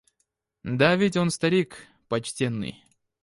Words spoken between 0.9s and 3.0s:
ведь он старик почтенный!